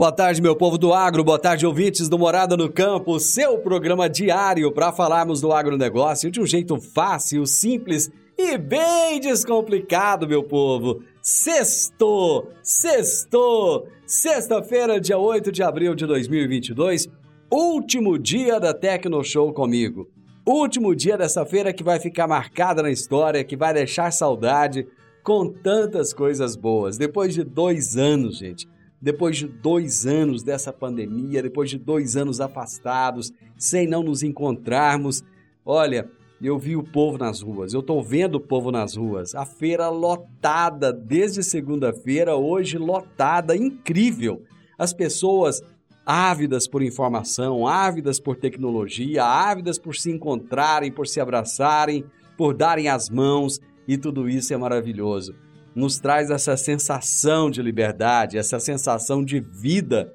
[0.00, 4.08] Boa tarde, meu povo do agro, boa tarde, ouvintes do Morada no Campo, seu programa
[4.08, 11.02] diário para falarmos do agronegócio de um jeito fácil, simples e bem descomplicado, meu povo.
[11.20, 17.06] Sexto, sexto, sexta-feira, dia 8 de abril de 2022,
[17.52, 20.08] último dia da Tecno Show comigo.
[20.46, 24.88] Último dia dessa feira que vai ficar marcada na história, que vai deixar saudade
[25.22, 26.96] com tantas coisas boas.
[26.96, 28.66] Depois de dois anos, gente
[29.00, 35.24] depois de dois anos dessa pandemia, depois de dois anos afastados, sem não nos encontrarmos,
[35.64, 36.10] olha,
[36.42, 39.34] eu vi o povo nas ruas, eu estou vendo o povo nas ruas.
[39.34, 44.42] A feira lotada desde segunda-feira, hoje lotada, incrível.
[44.78, 45.62] As pessoas
[46.04, 52.04] ávidas por informação, ávidas por tecnologia, ávidas por se encontrarem, por se abraçarem,
[52.36, 55.34] por darem as mãos, e tudo isso é maravilhoso
[55.74, 60.12] nos traz essa sensação de liberdade, essa sensação de vida,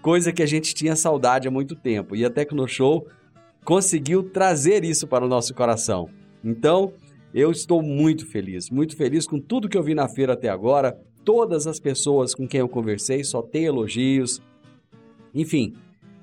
[0.00, 2.14] coisa que a gente tinha saudade há muito tempo.
[2.14, 3.06] E a Tecnoshow
[3.64, 6.08] conseguiu trazer isso para o nosso coração.
[6.44, 6.92] Então,
[7.34, 10.98] eu estou muito feliz, muito feliz com tudo que eu vi na feira até agora.
[11.24, 14.42] Todas as pessoas com quem eu conversei só têm elogios.
[15.34, 15.74] Enfim,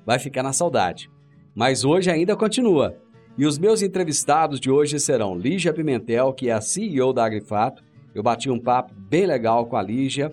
[0.04, 1.10] vai ficar na saudade.
[1.54, 2.96] Mas hoje ainda continua.
[3.36, 7.82] E os meus entrevistados de hoje serão Lígia Pimentel, que é a CEO da Agrifato,
[8.14, 10.32] eu bati um papo bem legal com a Lígia.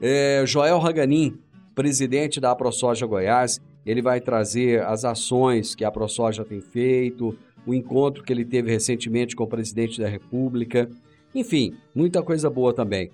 [0.00, 1.38] É, Joel Raganin,
[1.74, 7.36] presidente da ProSoja Goiás, ele vai trazer as ações que a ProSoja tem feito,
[7.66, 10.88] o encontro que ele teve recentemente com o presidente da República.
[11.34, 13.10] Enfim, muita coisa boa também.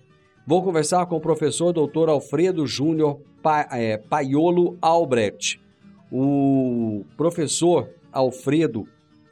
[0.47, 5.61] Vou conversar com o professor doutor Alfredo Júnior pa, é, Paiolo Albrecht.
[6.11, 8.89] O professor Alfredo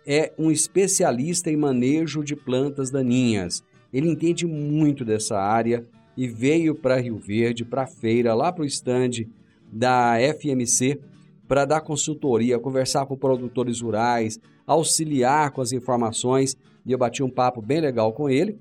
[0.07, 3.63] é um especialista em manejo de plantas daninhas.
[3.93, 5.85] Ele entende muito dessa área
[6.17, 9.29] e veio para Rio Verde, para a feira, lá para o estande
[9.73, 10.99] da FMC,
[11.47, 16.57] para dar consultoria, conversar com produtores rurais, auxiliar com as informações.
[16.85, 18.59] E eu bati um papo bem legal com ele.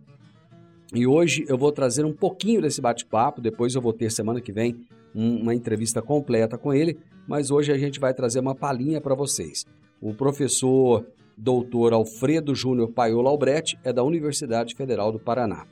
[0.93, 4.53] E hoje eu vou trazer um pouquinho desse bate-papo, depois eu vou ter semana que
[4.53, 4.75] vem
[5.13, 9.65] uma entrevista completa com ele, mas hoje a gente vai trazer uma palhinha para vocês.
[9.99, 11.05] O professor
[11.37, 15.65] doutor Alfredo Júnior Paiola Albrecht, é da Universidade Federal do Paraná.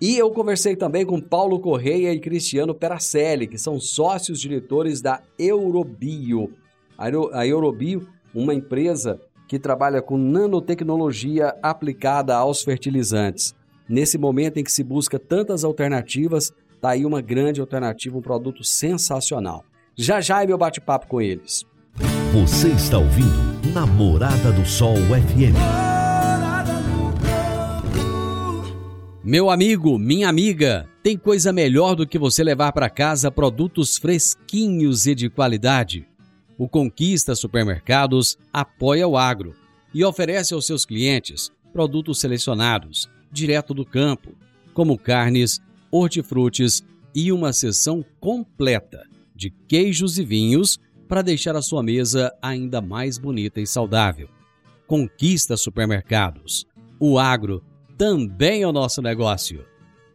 [0.00, 5.22] E eu conversei também com Paulo Correia e Cristiano Peracelli, que são sócios diretores da
[5.38, 6.52] Eurobio.
[6.96, 13.54] A Eurobio, uma empresa que trabalha com nanotecnologia aplicada aos fertilizantes.
[13.88, 18.62] Nesse momento em que se busca tantas alternativas, está aí uma grande alternativa, um produto
[18.62, 19.64] sensacional.
[19.96, 21.66] Já já é meu bate-papo com eles.
[22.32, 25.58] Você está ouvindo Namorada do Sol FM.
[29.24, 35.08] Meu amigo, minha amiga, tem coisa melhor do que você levar para casa produtos fresquinhos
[35.08, 36.06] e de qualidade.
[36.56, 39.52] O Conquista Supermercados apoia o agro
[39.92, 44.36] e oferece aos seus clientes produtos selecionados, direto do campo,
[44.72, 45.60] como carnes,
[45.90, 49.02] hortifrutis e uma seção completa
[49.34, 50.78] de queijos e vinhos
[51.10, 54.28] para deixar a sua mesa ainda mais bonita e saudável.
[54.86, 56.64] Conquista supermercados.
[57.00, 57.64] O agro
[57.98, 59.64] também é o nosso negócio.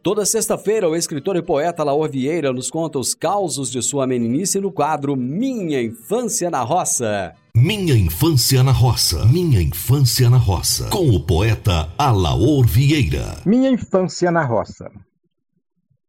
[0.02, 4.58] Toda sexta-feira, o escritor e poeta Laor Vieira nos conta os causos de sua meninice
[4.58, 7.34] no quadro Minha Infância na Roça.
[7.54, 9.26] Minha Infância na Roça.
[9.26, 10.88] Minha Infância na Roça.
[10.88, 13.36] Com o poeta Alaor Vieira.
[13.44, 14.90] Minha Infância na Roça.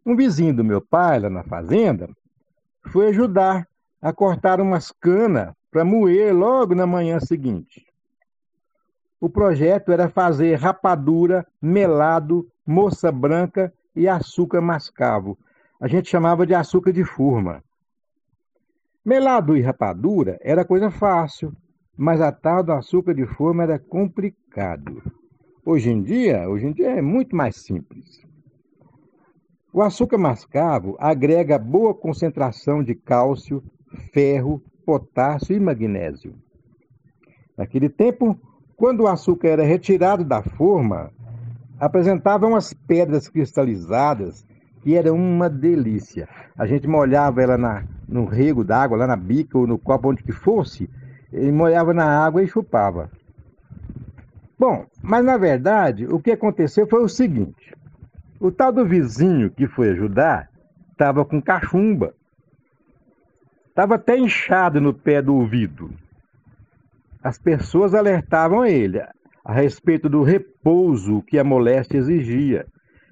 [0.06, 2.08] Um vizinho do meu pai, lá na fazenda,
[2.90, 3.68] foi ajudar
[4.02, 7.86] a cortar umas canas para moer logo na manhã seguinte.
[9.20, 15.38] O projeto era fazer rapadura, melado, moça branca e açúcar mascavo.
[15.80, 17.64] A gente chamava de açúcar de forma.
[19.04, 21.56] Melado e rapadura era coisa fácil,
[21.96, 25.02] mas a tal do açúcar de forma era complicado.
[25.66, 28.22] Hoje em dia, hoje em dia é muito mais simples.
[29.74, 33.64] O açúcar mascavo agrega boa concentração de cálcio,
[34.14, 36.34] ferro, potássio e magnésio.
[37.58, 38.40] Naquele tempo,
[38.76, 41.12] quando o açúcar era retirado da forma,
[41.80, 44.46] apresentava umas pedras cristalizadas
[44.82, 46.30] que era uma delícia.
[46.58, 50.24] A gente molhava ela na, no rego d'água, lá na bica ou no copo, onde
[50.24, 50.90] que fosse,
[51.32, 53.10] e molhava na água e chupava.
[54.58, 57.76] Bom, mas na verdade o que aconteceu foi o seguinte:
[58.40, 60.50] o tal do vizinho que foi ajudar
[60.92, 62.14] estava com cachumba,
[63.78, 65.92] estava até inchado no pé do ouvido.
[67.24, 69.00] As pessoas alertavam ele
[69.46, 72.66] a respeito do repouso que a moléstia exigia,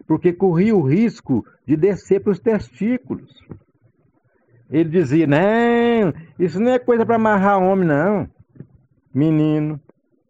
[0.08, 3.32] porque corria o risco de descer para os testículos.
[4.68, 8.28] Ele dizia: Não, isso não é coisa para amarrar homem, não.
[9.14, 9.80] Menino,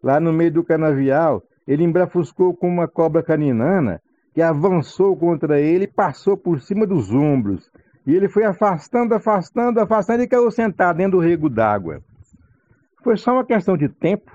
[0.04, 4.02] lá no meio do canavial, ele embrafuscou com uma cobra caninana
[4.34, 7.72] que avançou contra ele e passou por cima dos ombros.
[8.06, 12.02] E ele foi afastando, afastando, afastando e caiu sentado dentro do rego d'água.
[13.04, 14.32] Foi só uma questão de tempo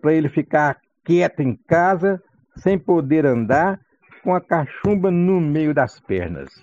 [0.00, 2.22] para ele ficar quieto em casa,
[2.56, 3.80] sem poder andar,
[4.22, 6.62] com a cachumba no meio das pernas.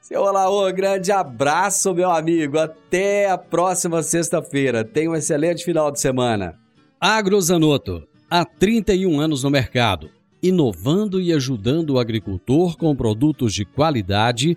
[0.00, 2.58] Seu Olaô, grande abraço, meu amigo.
[2.58, 4.82] Até a próxima sexta-feira.
[4.82, 6.58] Tenha um excelente final de semana.
[6.98, 10.10] Agrozanoto, há 31 anos no mercado,
[10.42, 14.56] inovando e ajudando o agricultor com produtos de qualidade,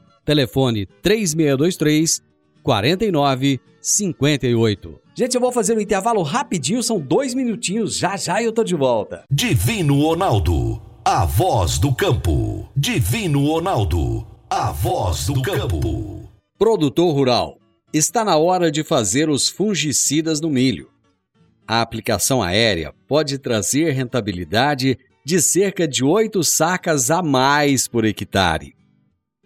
[0.23, 2.21] Telefone 3623
[2.63, 5.01] 4958.
[5.15, 8.75] Gente, eu vou fazer um intervalo rapidinho, são dois minutinhos, já já eu tô de
[8.75, 9.25] volta.
[9.29, 12.69] Divino Ronaldo, a voz do campo.
[12.75, 16.29] Divino Ronaldo, a voz do campo.
[16.57, 17.57] Produtor rural,
[17.91, 20.89] está na hora de fazer os fungicidas no milho.
[21.67, 28.75] A aplicação aérea pode trazer rentabilidade de cerca de 8 sacas a mais por hectare.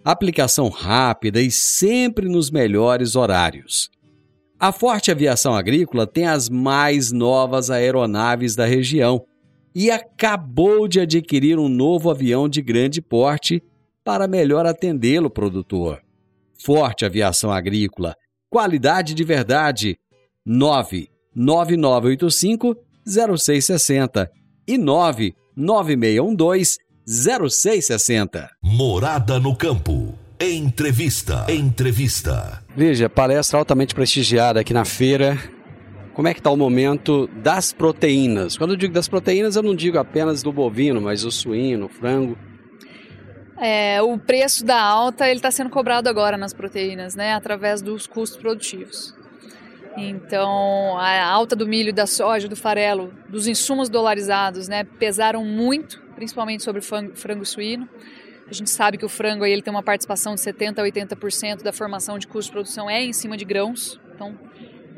[0.06, 3.90] Aplicação rápida e sempre nos melhores horários.
[4.60, 9.25] A Forte Aviação Agrícola tem as mais novas aeronaves da região
[9.74, 13.63] e acabou de adquirir um novo avião de grande porte
[14.04, 16.04] para melhor atendê-lo, produtor.
[16.63, 18.16] Forte Aviação Agrícola,
[18.48, 19.98] qualidade de verdade.
[20.46, 22.75] 99985
[23.08, 24.31] 0660
[24.68, 28.50] e 99612 0660.
[28.63, 30.18] Morada no campo.
[30.39, 31.46] Entrevista.
[31.48, 32.63] Entrevista.
[32.75, 35.38] Veja, palestra altamente prestigiada aqui na feira.
[36.15, 38.58] Como é que está o momento das proteínas?
[38.58, 41.89] Quando eu digo das proteínas, eu não digo apenas do bovino, mas o suíno, o
[41.89, 42.36] frango.
[43.62, 48.08] É, o preço da alta ele está sendo cobrado agora nas proteínas, né, através dos
[48.08, 49.13] custos produtivos.
[49.96, 56.01] Então, a alta do milho, da soja, do farelo, dos insumos dolarizados, né, pesaram muito,
[56.15, 57.88] principalmente sobre frango suíno.
[58.48, 61.63] A gente sabe que o frango aí, ele tem uma participação de 70% a 80%
[61.63, 64.00] da formação de custo de produção é em cima de grãos.
[64.13, 64.38] Então,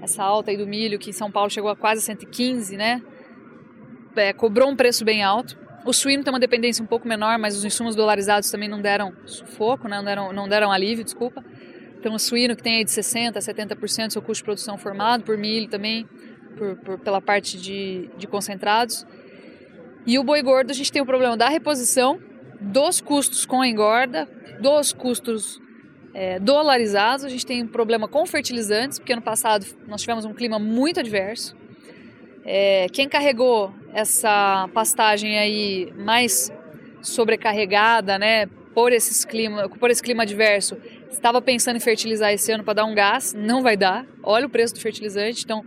[0.02, 3.02] essa alta aí do milho, que em São Paulo chegou a quase 115, né,
[4.16, 5.58] é, cobrou um preço bem alto.
[5.86, 9.14] O suíno tem uma dependência um pouco menor, mas os insumos dolarizados também não deram
[9.26, 9.98] sufoco, né?
[9.98, 11.44] não, deram, não deram alívio, desculpa.
[11.98, 14.78] Então, o suíno que tem aí de 60% a 70% do seu custo de produção
[14.78, 16.06] formado, por milho também,
[16.58, 19.06] por, por, pela parte de, de concentrados.
[20.08, 22.18] E o boi gordo, a gente tem o problema da reposição,
[22.62, 24.26] dos custos com a engorda,
[24.62, 25.60] dos custos
[26.14, 27.26] é, dolarizados.
[27.26, 31.02] A gente tem um problema com fertilizantes, porque ano passado nós tivemos um clima muito
[31.02, 31.58] adverso.
[32.46, 36.54] É, quem carregou essa pastagem aí mais
[37.02, 40.78] sobrecarregada, né, por, esses clima, por esse clima adverso,
[41.12, 44.06] estava pensando em fertilizar esse ano para dar um gás, não vai dar.
[44.24, 45.44] Olha o preço do fertilizante.
[45.44, 45.66] Então,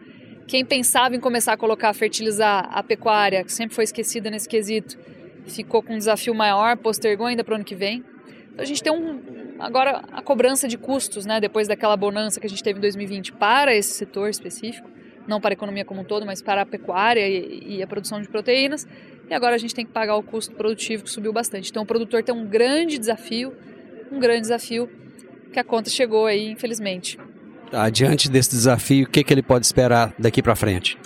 [0.50, 4.98] quem pensava em começar a colocar, fertilizar a pecuária, que sempre foi esquecida nesse quesito,
[5.46, 8.04] ficou com um desafio maior, postergou ainda para o ano que vem.
[8.52, 9.20] Então, a gente tem um,
[9.60, 13.32] agora a cobrança de custos, né, depois daquela bonança que a gente teve em 2020
[13.34, 14.90] para esse setor específico
[15.24, 18.20] não para a economia como um todo, mas para a pecuária e, e a produção
[18.20, 18.88] de proteínas.
[19.28, 21.70] E agora a gente tem que pagar o custo produtivo que subiu bastante.
[21.70, 23.54] Então o produtor tem um grande desafio,
[24.10, 24.90] um grande desafio
[25.52, 27.16] que a conta chegou aí, infelizmente.
[27.72, 30.98] Adiante desse desafio, o que, que ele pode esperar daqui para frente?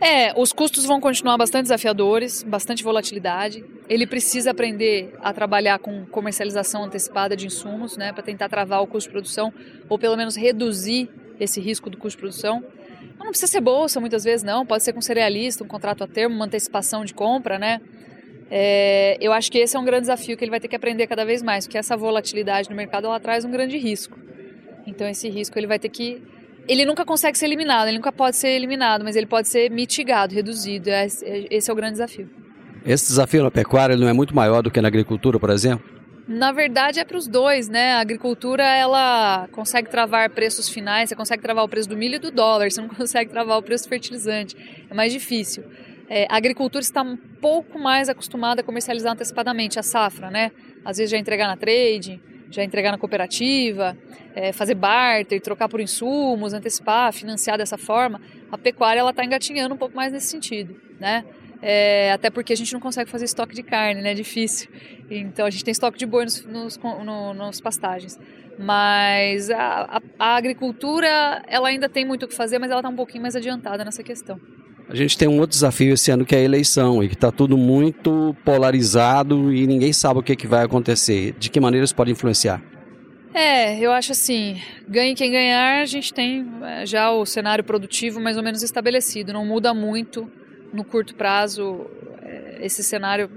[0.00, 3.62] É, os custos vão continuar bastante desafiadores, bastante volatilidade.
[3.86, 8.86] Ele precisa aprender a trabalhar com comercialização antecipada de insumos, né, para tentar travar o
[8.86, 9.52] custo de produção
[9.90, 12.64] ou pelo menos reduzir esse risco do custo de produção.
[13.18, 16.34] Não precisa ser bolsa muitas vezes não, pode ser com cerealista, um contrato a termo,
[16.34, 17.80] uma antecipação de compra, né?
[18.50, 21.06] É, eu acho que esse é um grande desafio que ele vai ter que aprender
[21.06, 24.18] cada vez mais, porque essa volatilidade no mercado ela traz um grande risco.
[24.86, 26.22] Então esse risco ele vai ter que
[26.68, 30.34] ele nunca consegue ser eliminado, ele nunca pode ser eliminado, mas ele pode ser mitigado,
[30.34, 30.90] reduzido.
[30.90, 31.06] É,
[31.50, 32.30] esse é o grande desafio.
[32.84, 35.84] Esse desafio na pecuária não é muito maior do que na agricultura, por exemplo?
[36.28, 37.94] Na verdade é para os dois, né?
[37.94, 42.18] A agricultura ela consegue travar preços finais, você consegue travar o preço do milho e
[42.20, 44.56] do dólar, você não consegue travar o preço do fertilizante.
[44.88, 45.64] É mais difícil.
[46.08, 50.52] É, a agricultura está um pouco mais acostumada a comercializar antecipadamente a safra, né?
[50.84, 53.96] Às vezes já entregar na trade, já entregar na cooperativa,
[54.34, 59.74] é, fazer barter, trocar por insumos, antecipar, financiar dessa forma, a pecuária ela está engatinhando
[59.74, 61.24] um pouco mais nesse sentido, né?
[61.62, 64.12] É, até porque a gente não consegue fazer estoque de carne, né?
[64.12, 64.70] É difícil.
[65.10, 68.18] Então a gente tem estoque de boi nos, nos, no, nos pastagens.
[68.58, 72.88] Mas a, a, a, agricultura, ela ainda tem muito o que fazer, mas ela está
[72.88, 74.40] um pouquinho mais adiantada nessa questão.
[74.90, 77.30] A gente tem um outro desafio esse ano que é a eleição e que está
[77.30, 81.32] tudo muito polarizado e ninguém sabe o que, que vai acontecer.
[81.38, 82.60] De que maneira isso pode influenciar?
[83.32, 88.20] É, eu acho assim, ganhe quem ganhar, a gente tem é, já o cenário produtivo
[88.20, 90.28] mais ou menos estabelecido, não muda muito
[90.72, 91.86] no curto prazo
[92.20, 93.30] é, esse cenário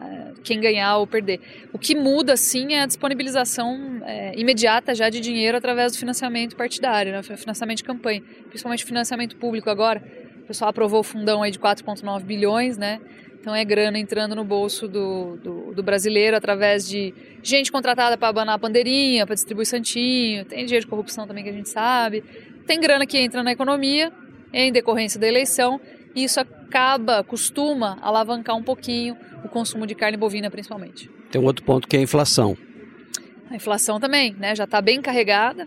[0.00, 1.38] é, quem ganhar ou perder.
[1.70, 6.56] O que muda sim é a disponibilização é, imediata já de dinheiro através do financiamento
[6.56, 10.02] partidário, né, financiamento de campanha, principalmente financiamento público agora
[10.48, 13.00] pessoal aprovou o fundão aí de 4,9 bilhões, né?
[13.40, 18.28] Então é grana entrando no bolso do, do, do brasileiro através de gente contratada para
[18.28, 22.24] abanar a bandeirinha, para distribuir santinho, tem dinheiro de corrupção também que a gente sabe.
[22.66, 24.12] Tem grana que entra na economia
[24.52, 25.80] em decorrência da eleição
[26.14, 31.08] e isso acaba, costuma alavancar um pouquinho o consumo de carne bovina principalmente.
[31.30, 32.56] Tem um outro ponto que é a inflação.
[33.50, 34.54] A inflação também, né?
[34.54, 35.66] Já está bem carregada.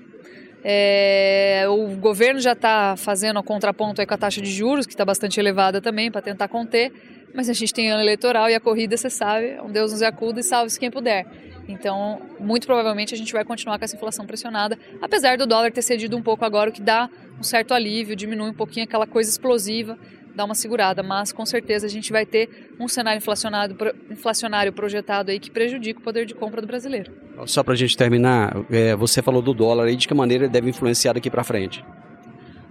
[0.64, 5.04] É, o governo já está fazendo a contraponto com a taxa de juros, que está
[5.04, 6.92] bastante elevada também, para tentar conter.
[7.34, 10.40] Mas a gente tem ano eleitoral e a corrida, você sabe, um Deus nos acuda
[10.40, 11.26] e salve-se quem puder.
[11.68, 15.82] Então, muito provavelmente a gente vai continuar com essa inflação pressionada, apesar do dólar ter
[15.82, 19.30] cedido um pouco agora, o que dá um certo alívio, diminui um pouquinho aquela coisa
[19.30, 19.98] explosiva
[20.36, 23.76] dar uma segurada, mas com certeza a gente vai ter um cenário inflacionado,
[24.10, 27.12] inflacionário projetado aí que prejudica o poder de compra do brasileiro.
[27.46, 30.52] Só para a gente terminar, é, você falou do dólar aí, de que maneira ele
[30.52, 31.84] deve influenciar daqui para frente?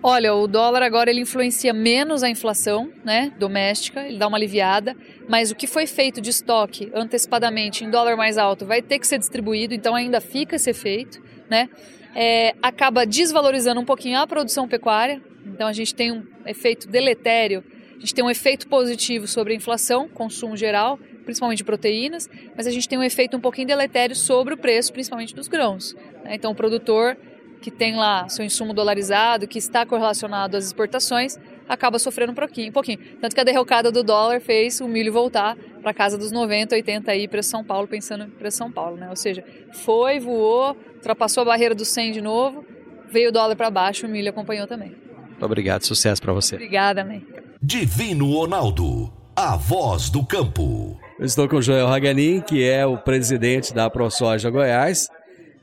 [0.03, 4.97] Olha, o dólar agora ele influencia menos a inflação, né, doméstica, ele dá uma aliviada,
[5.29, 9.07] mas o que foi feito de estoque antecipadamente em dólar mais alto vai ter que
[9.07, 11.69] ser distribuído, então ainda fica esse efeito, né?
[12.15, 17.63] É, acaba desvalorizando um pouquinho a produção pecuária, então a gente tem um efeito deletério,
[17.95, 20.99] a gente tem um efeito positivo sobre a inflação, consumo geral,
[21.31, 24.93] principalmente de proteínas, mas a gente tem um efeito um pouquinho deletério sobre o preço,
[24.93, 25.95] principalmente dos grãos.
[26.25, 26.35] Né?
[26.35, 27.17] Então o produtor
[27.61, 32.71] que tem lá seu insumo dolarizado, que está correlacionado às exportações, acaba sofrendo um pouquinho,
[32.71, 32.99] um pouquinho.
[33.21, 37.11] Tanto que a derrocada do dólar fez o milho voltar para casa dos 90, 80
[37.13, 39.09] aí para São Paulo, pensando para São Paulo, né?
[39.09, 42.65] Ou seja, foi, voou, ultrapassou a barreira do 100 de novo,
[43.11, 44.97] veio o dólar para baixo, o milho acompanhou também.
[45.29, 46.57] Muito obrigado, sucesso para você.
[46.57, 47.25] Obrigada, mãe.
[47.63, 50.99] Divino Ronaldo, a voz do campo.
[51.21, 55.07] Eu estou com o Joel Haganin, que é o presidente da ProSoja Goiás.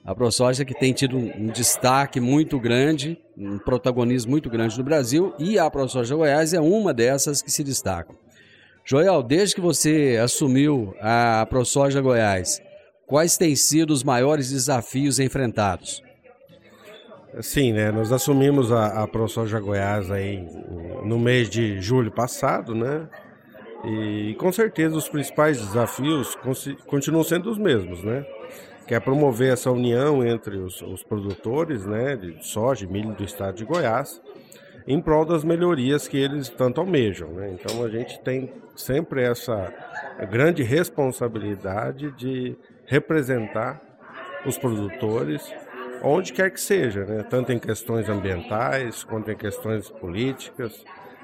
[0.05, 5.33] A ProSoja que tem tido um destaque muito grande, um protagonismo muito grande no Brasil,
[5.39, 8.15] e a ProSoja Goiás é uma dessas que se destacam.
[8.85, 12.61] Joel, desde que você assumiu a ProSoja Goiás,
[13.07, 16.03] quais têm sido os maiores desafios enfrentados?
[17.41, 17.91] Sim, né?
[17.91, 20.47] Nós assumimos a, a ProSoja Goiás aí
[21.03, 23.09] no mês de julho passado, né?
[23.89, 26.37] E com certeza os principais desafios
[26.85, 28.25] continuam sendo os mesmos, né?
[28.85, 33.23] Que é promover essa união entre os, os produtores, né, de soja e milho do
[33.23, 34.21] estado de Goiás,
[34.85, 37.53] em prol das melhorias que eles tanto almejam, né?
[37.53, 39.73] Então a gente tem sempre essa
[40.29, 43.81] grande responsabilidade de representar
[44.45, 45.49] os produtores
[46.01, 47.23] onde quer que seja, né?
[47.23, 50.83] tanto em questões ambientais quanto em questões políticas,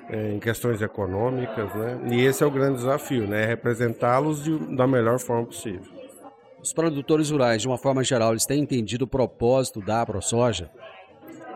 [0.09, 1.99] em questões econômicas, né?
[2.11, 3.45] E esse é o grande desafio, né?
[3.45, 4.43] Representá-los
[4.75, 5.91] da melhor forma possível.
[6.61, 10.69] Os produtores rurais, de uma forma geral, eles têm entendido o propósito da ProSoja?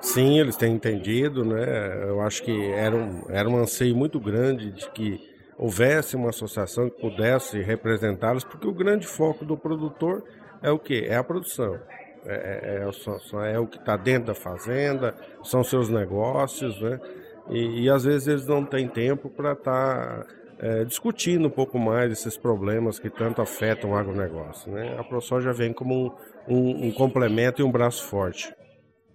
[0.02, 2.04] Sim, eles têm entendido, né?
[2.08, 5.20] Eu acho que era um, era um anseio muito grande de que
[5.58, 10.24] houvesse uma associação que pudesse representá-los, porque o grande foco do produtor
[10.62, 11.06] é o quê?
[11.08, 11.80] É a produção
[12.26, 17.00] É, é, é, é o que está dentro da fazenda, são seus negócios, né?
[17.50, 20.28] E, e às vezes eles não têm tempo para estar tá,
[20.60, 24.72] é, discutindo um pouco mais esses problemas que tanto afetam o agronegócio.
[24.72, 24.96] Né?
[24.98, 26.08] A ProSoja vem como
[26.48, 28.54] um, um, um complemento e um braço forte.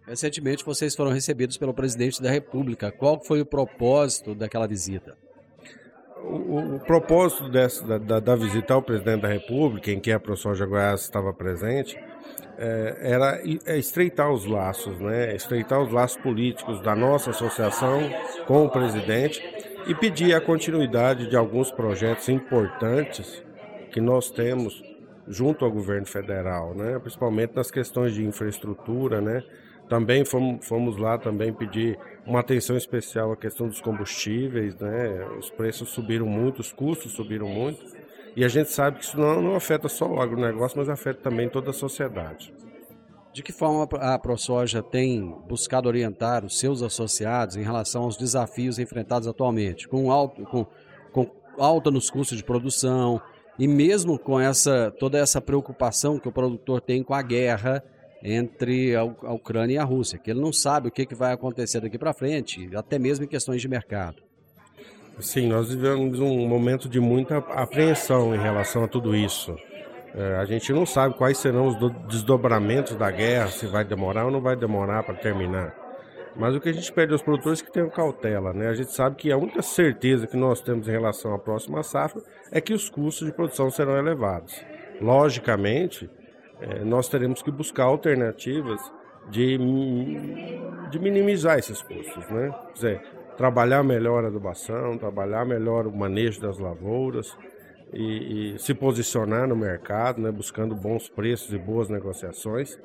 [0.07, 2.91] Recentemente vocês foram recebidos pelo presidente da República.
[2.91, 5.17] Qual foi o propósito daquela visita?
[6.25, 10.21] O, o propósito dessa, da, da, da, visita ao presidente da República, em que a
[10.21, 11.99] ProSoja Goiás estava presente,
[13.01, 15.35] era é estreitar os laços, né?
[15.35, 18.01] estreitar os laços políticos da nossa associação
[18.47, 19.43] com o presidente
[19.87, 23.43] e pedir a continuidade de alguns projetos importantes
[23.91, 24.83] que nós temos
[25.27, 26.99] junto ao governo federal, né?
[26.99, 29.43] principalmente nas questões de infraestrutura, né?
[29.89, 35.27] Também fomos, fomos lá também pedir uma atenção especial à questão dos combustíveis, né?
[35.39, 37.85] Os preços subiram muito, os custos subiram muito.
[38.35, 41.49] E a gente sabe que isso não, não afeta só o agronegócio, mas afeta também
[41.49, 42.53] toda a sociedade.
[43.33, 48.79] De que forma a ProSoja tem buscado orientar os seus associados em relação aos desafios
[48.79, 50.67] enfrentados atualmente, com, alto, com,
[51.13, 53.21] com alta nos custos de produção
[53.59, 57.83] e mesmo com essa toda essa preocupação que o produtor tem com a guerra
[58.23, 61.81] entre a, Ucrânia e a Rússia, que ele não sabe o que, que vai acontecer
[61.81, 64.23] daqui para frente, até mesmo em questões de mercado.
[65.21, 69.57] Sim, nós vivemos um momento de muita apreensão em relação a tudo isso.
[70.15, 71.77] É, a gente não sabe quais serão os
[72.09, 75.75] desdobramentos da guerra, se vai demorar ou não vai demorar para terminar.
[76.35, 78.69] Mas o que a gente pede aos produtores é que tenham cautela, né?
[78.69, 82.23] A gente sabe que a única certeza que nós temos em relação à próxima safra
[82.51, 84.65] é que os custos de produção serão elevados.
[85.01, 86.11] Logicamente,
[86.61, 88.81] é, nós teremos que buscar alternativas
[89.31, 89.59] de,
[90.91, 92.55] de minimizar esses custos, né?
[92.69, 93.03] Quer dizer,
[93.37, 97.37] trabalhar melhor a adubação, trabalhar melhor o manejo das lavouras
[97.93, 100.31] e, e se posicionar no mercado, né?
[100.31, 102.79] Buscando bons preços e boas negociações.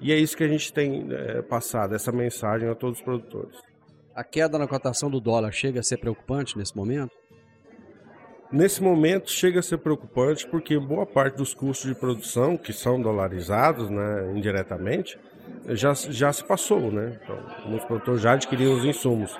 [0.00, 3.56] E é isso que a gente tem é, passado, essa mensagem a todos os produtores.
[4.14, 7.12] A queda na cotação do dólar chega a ser preocupante nesse momento?
[8.52, 13.00] Nesse momento chega a ser preocupante porque boa parte dos custos de produção, que são
[13.00, 15.18] dolarizados né, indiretamente,
[15.70, 16.92] já, já se passou.
[16.92, 17.18] Né?
[17.22, 17.36] Então,
[17.66, 19.36] muitos produtores já adquiriram os insumos.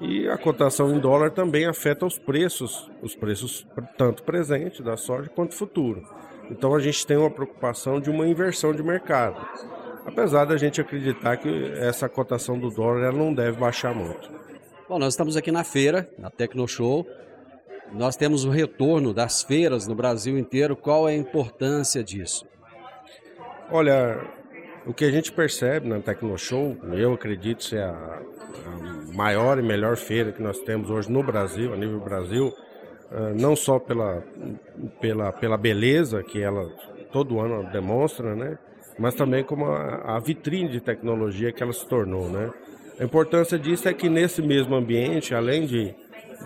[0.00, 5.28] E a cotação em dólar também afeta os preços, os preços tanto presente da soja
[5.28, 6.02] quanto futuro.
[6.50, 9.40] Então a gente tem uma preocupação de uma inversão de mercado.
[10.04, 14.30] Apesar da gente acreditar que essa cotação do dólar ela não deve baixar muito.
[14.88, 17.06] Bom, nós estamos aqui na feira, na Tecnoshow,
[17.92, 20.74] nós temos o retorno das feiras no Brasil inteiro.
[20.74, 22.46] Qual é a importância disso?
[23.70, 24.20] Olha,
[24.86, 29.96] o que a gente percebe na Tecnoshow, eu acredito ser a, a maior e melhor
[29.96, 32.52] feira que nós temos hoje no Brasil, a nível Brasil,
[33.10, 34.22] ah, não só pela,
[35.00, 36.68] pela, pela beleza que ela
[37.12, 38.58] todo ano demonstra, né?
[38.98, 42.28] mas também como a, a vitrine de tecnologia que ela se tornou.
[42.28, 42.50] Né?
[42.98, 45.94] A importância disso é que nesse mesmo ambiente, além de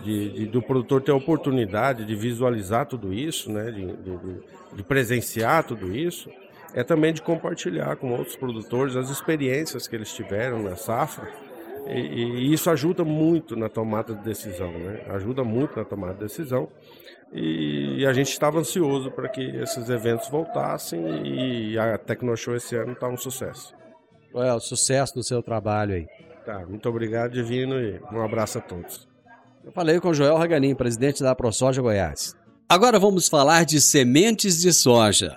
[0.02, 4.18] de, de, do produtor ter a oportunidade de visualizar tudo isso, né, de, de,
[4.74, 6.30] de, presenciar tudo isso,
[6.76, 11.26] é também de compartilhar com outros produtores as experiências que eles tiveram na safra.
[11.88, 15.00] E, e isso ajuda muito na tomada de decisão, né?
[15.08, 16.68] Ajuda muito na tomada de decisão.
[17.32, 22.76] E, e a gente estava ansioso para que esses eventos voltassem e a Tecnoshow esse
[22.76, 23.74] ano está um sucesso.
[24.34, 26.06] É o sucesso do seu trabalho aí?
[26.44, 29.08] Tá, muito obrigado, Divino, e um abraço a todos.
[29.64, 32.36] Eu falei com Joel Raganin, presidente da ProSoja Goiás.
[32.68, 35.36] Agora vamos falar de sementes de soja.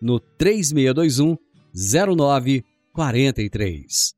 [0.00, 1.36] no 3621
[1.74, 4.14] 0943.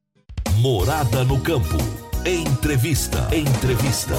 [0.61, 1.77] Morada no campo.
[2.27, 3.19] Entrevista.
[3.35, 4.15] Entrevista.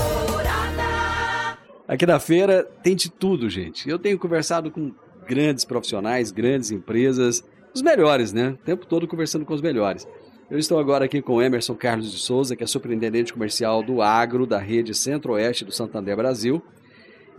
[1.88, 3.90] Aqui na feira tem de tudo, gente.
[3.90, 4.92] Eu tenho conversado com
[5.28, 7.44] grandes profissionais, grandes empresas,
[7.74, 8.50] os melhores, né?
[8.50, 10.06] O tempo todo conversando com os melhores.
[10.50, 14.48] Eu estou agora aqui com Emerson Carlos de Souza, que é superintendente comercial do Agro
[14.48, 16.64] da rede Centro-Oeste do Santander Brasil.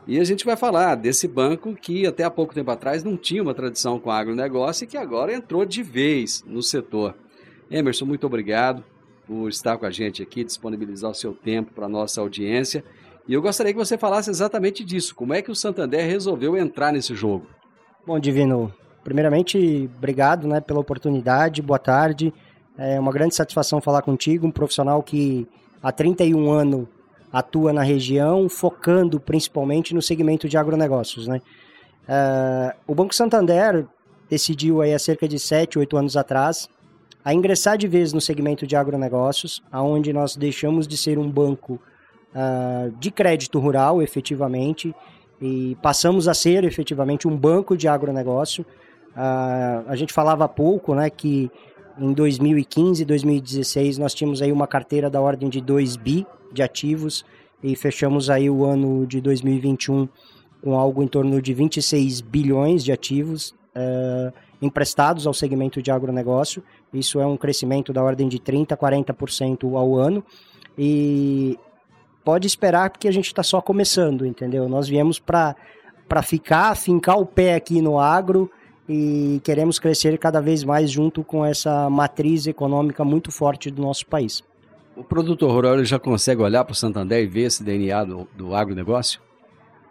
[0.07, 3.43] E a gente vai falar desse banco que até há pouco tempo atrás não tinha
[3.43, 7.15] uma tradição com agronegócio e que agora entrou de vez no setor.
[7.71, 8.83] Emerson, muito obrigado
[9.27, 12.83] por estar com a gente aqui, disponibilizar o seu tempo para a nossa audiência.
[13.29, 15.15] E eu gostaria que você falasse exatamente disso.
[15.15, 17.47] Como é que o Santander resolveu entrar nesse jogo?
[18.05, 22.35] Bom, Divino, primeiramente, obrigado né, pela oportunidade, boa tarde.
[22.77, 25.47] É uma grande satisfação falar contigo, um profissional que
[25.83, 26.89] há 31 anos
[27.33, 31.27] atua na região, focando principalmente no segmento de agronegócios.
[31.27, 31.41] Né?
[32.09, 33.87] Uh, o Banco Santander
[34.29, 36.69] decidiu aí há cerca de 7, 8 anos atrás
[37.25, 41.81] a ingressar de vez no segmento de agronegócios, aonde nós deixamos de ser um banco
[42.35, 44.95] uh, de crédito rural, efetivamente,
[45.41, 48.65] e passamos a ser efetivamente um banco de agronegócio.
[49.11, 51.51] Uh, a gente falava há pouco né, que
[51.99, 56.63] em 2015 e 2016 nós tínhamos aí uma carteira da ordem de 2 bi de
[56.63, 57.25] ativos
[57.63, 60.09] e fechamos aí o ano de 2021
[60.63, 66.63] com algo em torno de 26 bilhões de ativos uh, emprestados ao segmento de agronegócio.
[66.93, 70.25] Isso é um crescimento da ordem de 30% a 40% ao ano.
[70.77, 71.59] E
[72.25, 74.69] pode esperar porque a gente está só começando, entendeu?
[74.69, 75.57] Nós viemos para
[76.23, 78.51] ficar, fincar o pé aqui no agro
[78.93, 84.05] e queremos crescer cada vez mais junto com essa matriz econômica muito forte do nosso
[84.05, 84.43] país.
[84.97, 88.53] O produtor rural já consegue olhar para o Santander e ver esse DNA do, do
[88.53, 89.21] agronegócio?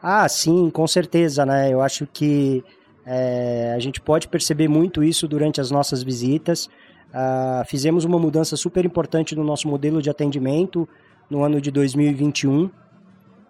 [0.03, 1.73] Ah, sim, com certeza, né?
[1.73, 2.61] Eu acho que
[3.05, 6.65] é, a gente pode perceber muito isso durante as nossas visitas.
[6.65, 10.87] Uh, fizemos uma mudança super importante no nosso modelo de atendimento
[11.29, 12.69] no ano de 2021,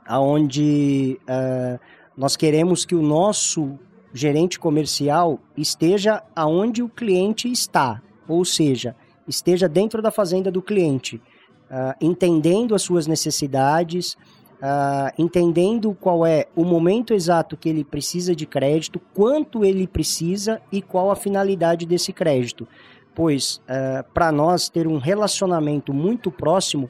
[0.05, 1.79] aonde uh,
[2.15, 3.79] nós queremos que o nosso
[4.13, 8.95] gerente comercial esteja aonde o cliente está, ou seja,
[9.27, 16.47] esteja dentro da fazenda do cliente, uh, entendendo as suas necessidades, uh, entendendo qual é
[16.55, 21.85] o momento exato que ele precisa de crédito, quanto ele precisa e qual a finalidade
[21.85, 22.67] desse crédito.
[23.13, 26.89] Pois, uh, para nós ter um relacionamento muito próximo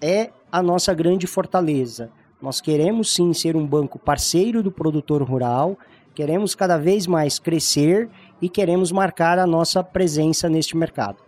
[0.00, 2.10] é a nossa grande fortaleza.
[2.40, 5.78] Nós queremos sim ser um banco parceiro do produtor rural,
[6.14, 8.08] Queremos cada vez mais crescer
[8.40, 11.18] e queremos marcar a nossa presença neste mercado.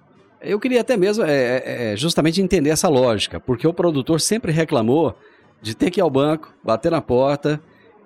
[0.40, 4.52] Eu queria até mesmo é, é, é, justamente entender essa lógica, porque o produtor sempre
[4.52, 5.16] reclamou
[5.60, 7.60] de ter que ir ao banco, bater na porta,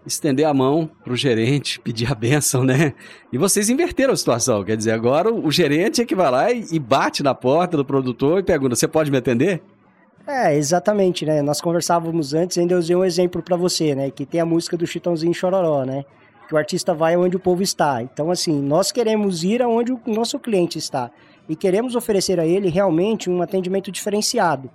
[0.07, 2.95] estender a mão para o gerente, pedir a benção, né?
[3.33, 6.79] E vocês inverteram a situação, quer dizer, agora o gerente é que vai lá e
[6.79, 9.61] bate na porta do produtor e pergunta: você pode me atender?
[10.27, 11.43] É, exatamente, né?
[11.43, 14.11] Nós conversávamos antes, ainda usei um exemplo para você, né?
[14.11, 16.05] Que tem a música do Chitãozinho Chororó, né?
[16.51, 18.03] Que o artista vai onde o povo está.
[18.03, 21.09] Então, assim, nós queremos ir aonde o nosso cliente está
[21.49, 24.69] e queremos oferecer a ele realmente um atendimento diferenciado.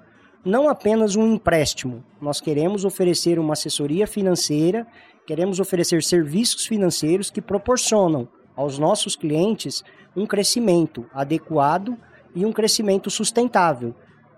[0.45, 4.87] Não apenas um empréstimo, nós queremos oferecer uma assessoria financeira,
[5.27, 9.83] queremos oferecer serviços financeiros que proporcionam aos nossos clientes
[10.15, 11.97] um crescimento adequado
[12.33, 13.93] e um crescimento sustentável.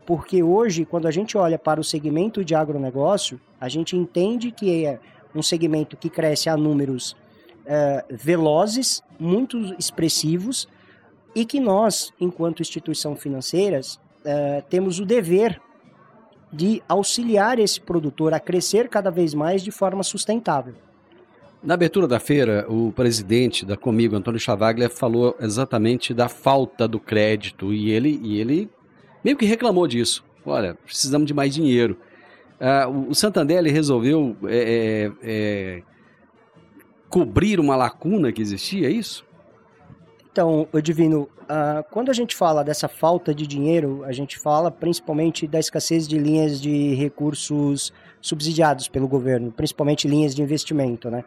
[0.08, 4.88] Porque hoje, quando a gente olha para o segmento de agronegócio, a gente entende que
[4.88, 5.00] é
[5.36, 7.16] um segmento que cresce a números
[7.68, 10.68] é, velozes, muito expressivos,
[11.36, 15.62] e que nós, enquanto instituição financeiras, é, temos o dever
[16.52, 20.74] de auxiliar esse produtor a crescer cada vez mais de forma sustentável.
[21.62, 27.00] Na abertura da feira, o presidente da Comigo, Antônio Chavaglia, falou exatamente da falta do
[27.00, 28.70] crédito e ele, e ele
[29.24, 30.24] meio que reclamou disso.
[30.46, 31.98] Olha, precisamos de mais dinheiro.
[32.60, 35.84] Uh, o Santander resolveu é, é,
[37.10, 39.26] cobrir uma lacuna que existia, é isso?
[40.32, 45.48] Então, Divino, uh, quando a gente fala dessa falta de dinheiro, a gente fala principalmente
[45.48, 47.92] da escassez de linhas de recursos
[48.22, 51.24] subsidiados pelo governo, principalmente linhas de investimento, né?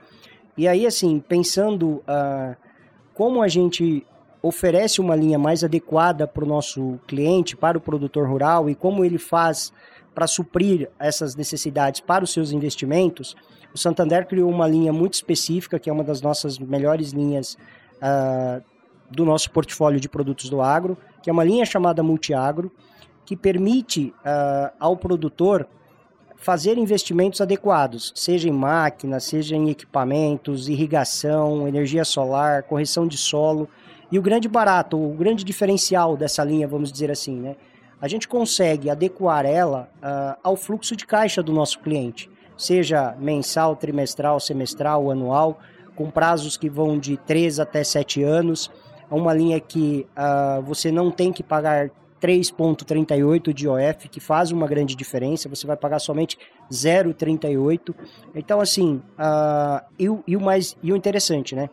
[0.56, 2.54] E aí, assim, pensando uh,
[3.14, 4.06] como a gente
[4.42, 9.04] oferece uma linha mais adequada para o nosso cliente, para o produtor rural e como
[9.04, 9.72] ele faz
[10.20, 13.34] para suprir essas necessidades para os seus investimentos,
[13.74, 17.56] o Santander criou uma linha muito específica, que é uma das nossas melhores linhas
[18.02, 18.62] uh,
[19.10, 22.70] do nosso portfólio de produtos do agro, que é uma linha chamada Multiagro,
[23.24, 25.66] que permite uh, ao produtor
[26.36, 33.66] fazer investimentos adequados, seja em máquinas, seja em equipamentos, irrigação, energia solar, correção de solo.
[34.12, 37.56] E o grande barato, o grande diferencial dessa linha, vamos dizer assim, né?
[38.00, 43.76] A gente consegue adequar ela uh, ao fluxo de caixa do nosso cliente, seja mensal,
[43.76, 45.58] trimestral, semestral, anual,
[45.94, 48.70] com prazos que vão de 3 até 7 anos.
[49.10, 51.90] Uma linha que uh, você não tem que pagar
[52.22, 56.38] 3,38 de OF, que faz uma grande diferença, você vai pagar somente
[56.70, 57.94] 0,38.
[58.34, 61.68] Então, assim, uh, e, e, o mais, e o interessante, né?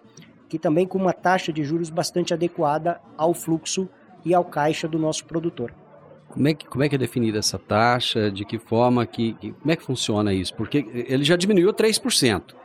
[0.50, 3.88] Que também com uma taxa de juros bastante adequada ao fluxo
[4.26, 5.74] e ao caixa do nosso produtor.
[6.30, 8.30] Como é que, como é, que é definida essa taxa?
[8.30, 9.52] De que forma que, que.
[9.54, 10.54] Como é que funciona isso?
[10.54, 12.56] Porque ele já diminuiu 3%.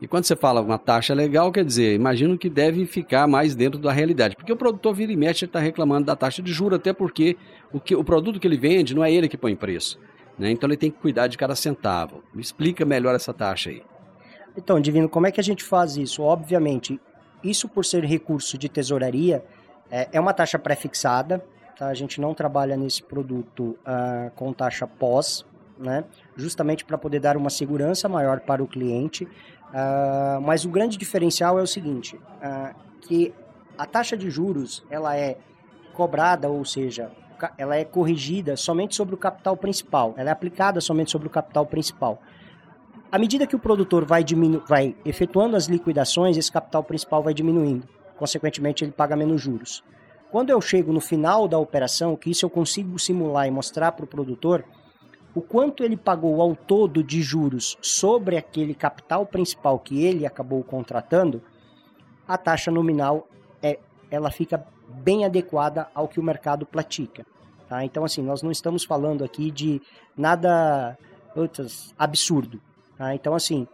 [0.00, 3.78] E quando você fala uma taxa legal, quer dizer, imagino que deve ficar mais dentro
[3.78, 4.34] da realidade.
[4.34, 7.36] Porque o produtor vira e mexe está reclamando da taxa de juros, até porque
[7.72, 10.00] o, que, o produto que ele vende não é ele que põe preço.
[10.36, 10.50] Né?
[10.50, 12.24] Então ele tem que cuidar de cada centavo.
[12.34, 13.82] Me explica melhor essa taxa aí.
[14.56, 16.20] Então, Divino, como é que a gente faz isso?
[16.20, 17.00] Obviamente,
[17.42, 19.44] isso por ser recurso de tesouraria,
[19.88, 21.44] é, é uma taxa pré-fixada.
[21.82, 21.88] Tá?
[21.88, 25.44] A gente não trabalha nesse produto uh, com taxa pós,
[25.76, 26.04] né?
[26.36, 29.24] justamente para poder dar uma segurança maior para o cliente.
[29.24, 33.34] Uh, mas o grande diferencial é o seguinte, uh, que
[33.76, 35.36] a taxa de juros ela é
[35.92, 37.10] cobrada, ou seja,
[37.58, 41.66] ela é corrigida somente sobre o capital principal, ela é aplicada somente sobre o capital
[41.66, 42.22] principal.
[43.10, 47.34] À medida que o produtor vai, diminu vai efetuando as liquidações, esse capital principal vai
[47.34, 47.88] diminuindo.
[48.16, 49.82] Consequentemente, ele paga menos juros.
[50.32, 54.06] Quando eu chego no final da operação, que isso eu consigo simular e mostrar para
[54.06, 54.64] o produtor,
[55.34, 60.64] o quanto ele pagou ao todo de juros sobre aquele capital principal que ele acabou
[60.64, 61.42] contratando,
[62.26, 63.28] a taxa nominal
[63.62, 63.78] é,
[64.10, 67.26] ela fica bem adequada ao que o mercado pratica.
[67.68, 67.84] Tá?
[67.84, 69.82] Então, assim, nós não estamos falando aqui de
[70.16, 70.96] nada
[71.98, 72.58] absurdo.
[72.96, 73.14] Tá?
[73.14, 73.68] Então, assim,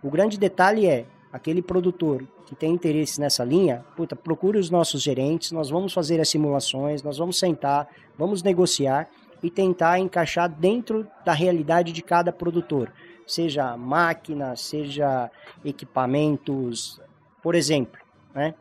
[0.00, 5.02] o grande detalhe é aquele produtor que tem interesse nessa linha, puta, procure os nossos
[5.02, 9.08] gerentes, nós vamos fazer as simulações, nós vamos sentar, vamos negociar
[9.42, 12.92] e tentar encaixar dentro da realidade de cada produtor,
[13.26, 15.28] seja máquina, seja
[15.64, 17.00] equipamentos,
[17.42, 18.00] por exemplo,
[18.32, 18.54] né?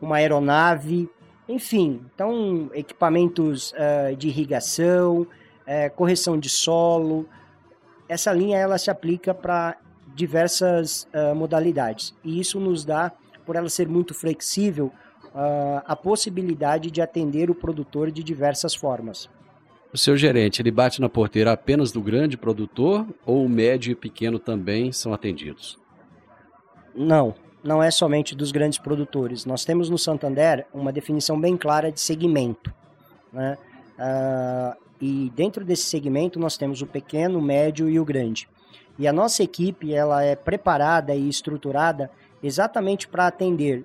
[0.00, 1.10] uma aeronave,
[1.48, 7.28] enfim, então equipamentos uh, de irrigação, uh, correção de solo,
[8.08, 9.76] essa linha ela se aplica para
[10.14, 13.12] diversas uh, modalidades e isso nos dá,
[13.44, 14.92] por ela ser muito flexível,
[15.86, 19.30] a possibilidade de atender o produtor de diversas formas.
[19.92, 23.94] O seu gerente, ele bate na porteira apenas do grande produtor ou o médio e
[23.94, 25.78] pequeno também são atendidos?
[26.94, 29.44] Não, não é somente dos grandes produtores.
[29.44, 32.72] Nós temos no Santander uma definição bem clara de segmento.
[33.30, 33.58] Né?
[33.98, 38.48] Uh, e dentro desse segmento nós temos o pequeno, o médio e o grande.
[39.02, 42.08] E a nossa equipe ela é preparada e estruturada
[42.40, 43.84] exatamente para atender uh,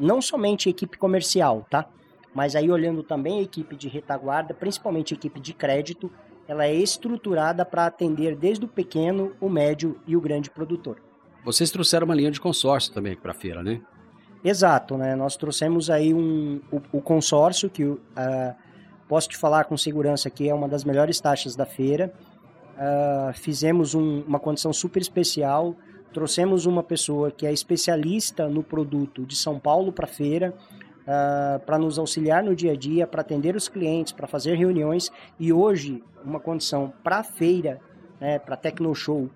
[0.00, 1.88] não somente a equipe comercial, tá?
[2.34, 6.10] Mas aí olhando também a equipe de retaguarda, principalmente a equipe de crédito,
[6.48, 11.00] ela é estruturada para atender desde o pequeno, o médio e o grande produtor.
[11.44, 13.80] Vocês trouxeram uma linha de consórcio também para a feira, né?
[14.42, 15.14] Exato, né?
[15.14, 17.98] Nós trouxemos aí um, o, o consórcio que uh,
[19.06, 22.12] posso te falar com segurança que é uma das melhores taxas da feira.
[22.78, 25.74] Uh, fizemos um, uma condição super especial,
[26.12, 31.10] trouxemos uma pessoa que é especialista no produto de São Paulo para a feira, uh,
[31.10, 35.10] ah, para nos auxiliar no dia a dia, para atender os clientes, para fazer reuniões.
[35.40, 37.80] E hoje, uma condição para a feira,
[38.20, 39.28] né, para Tecno Show,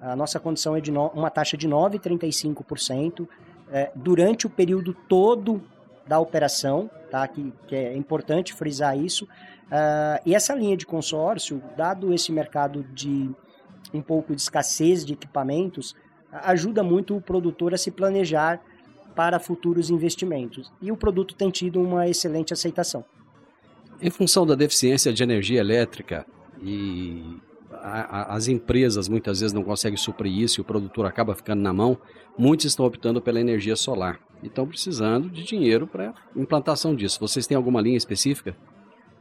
[0.00, 3.28] a nossa condição é de no, uma taxa de 9,35%
[3.70, 5.62] é, durante o período todo
[6.06, 7.26] da operação, tá?
[7.28, 9.28] que, que é importante frisar isso.
[9.68, 13.30] Uh, e essa linha de consórcio, dado esse mercado de
[13.92, 15.94] um pouco de escassez de equipamentos,
[16.32, 18.60] ajuda muito o produtor a se planejar
[19.14, 20.72] para futuros investimentos.
[20.80, 23.04] E o produto tem tido uma excelente aceitação.
[24.00, 26.24] Em função da deficiência de energia elétrica
[26.62, 27.40] e
[27.72, 31.60] a, a, as empresas muitas vezes não conseguem suprir isso e o produtor acaba ficando
[31.60, 31.98] na mão,
[32.36, 37.18] muitos estão optando pela energia solar e estão precisando de dinheiro para implantação disso.
[37.18, 38.56] Vocês têm alguma linha específica?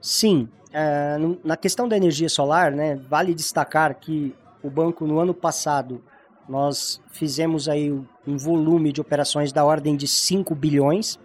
[0.01, 0.49] Sim.
[0.67, 6.01] Uh, na questão da energia solar, né, vale destacar que o banco no ano passado
[6.47, 7.91] nós fizemos aí
[8.25, 11.19] um volume de operações da ordem de 5 bilhões.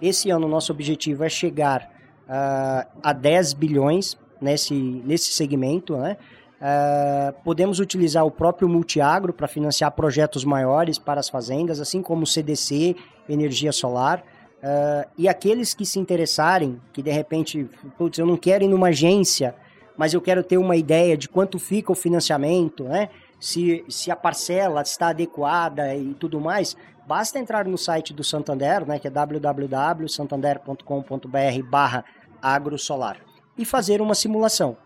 [0.00, 1.90] Esse ano, nosso objetivo é chegar
[2.28, 5.96] uh, a 10 bilhões nesse, nesse segmento.
[5.96, 6.16] Né?
[6.60, 12.22] Uh, podemos utilizar o próprio multiagro para financiar projetos maiores para as fazendas, assim como
[12.22, 12.96] o CDC,
[13.28, 14.22] energia solar.
[14.62, 18.88] Uh, e aqueles que se interessarem, que de repente, putz, eu não quero ir numa
[18.88, 19.54] agência,
[19.96, 23.08] mas eu quero ter uma ideia de quanto fica o financiamento, né?
[23.38, 28.86] Se, se a parcela está adequada e tudo mais, basta entrar no site do Santander,
[28.86, 32.04] né, que é www.santander.com.br barra
[32.42, 33.18] agrosolar
[33.56, 34.76] e fazer uma simulação.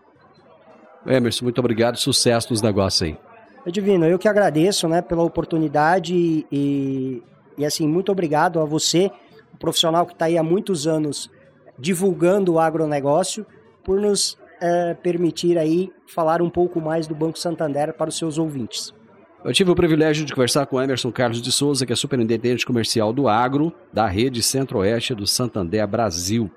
[1.07, 3.19] Emerson, muito obrigado, sucesso nos negócios aí.
[3.71, 7.23] Divino, eu que agradeço né, pela oportunidade e,
[7.59, 9.11] e assim, muito obrigado a você,
[9.55, 11.31] o profissional que está aí há muitos anos
[11.79, 13.47] divulgando o agronegócio,
[13.83, 18.39] por nos é, permitir aí falar um pouco mais do Banco Santander para os seus
[18.39, 18.93] ouvintes.
[19.45, 23.13] Eu tive o privilégio de conversar com Emerson Carlos de Souza, que é superintendente comercial
[23.13, 26.51] do Agro, da rede Centro-Oeste do Santander Brasil.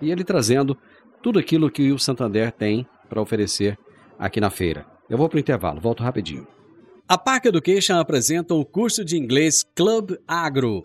[0.00, 0.76] E ele trazendo
[1.22, 3.78] tudo aquilo que o Santander tem para oferecer
[4.18, 4.86] aqui na feira.
[5.08, 6.46] Eu vou para o intervalo, volto rapidinho.
[7.06, 10.84] A Park Education apresenta o curso de inglês Club Agro.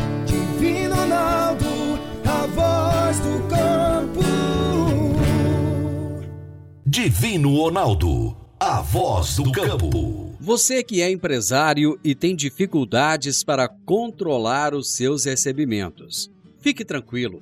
[6.93, 10.35] Divino Ronaldo, a voz do campo.
[10.41, 17.41] Você que é empresário e tem dificuldades para controlar os seus recebimentos, fique tranquilo.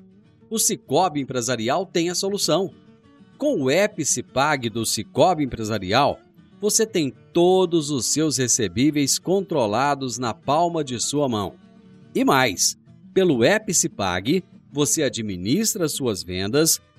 [0.52, 2.72] O Cicobi Empresarial tem a solução.
[3.40, 6.20] Com o Epicipag do Cicobi Empresarial,
[6.62, 11.56] você tem todos os seus recebíveis controlados na palma de sua mão.
[12.14, 12.78] E mais,
[13.16, 16.80] pelo Epicipag, você administra suas vendas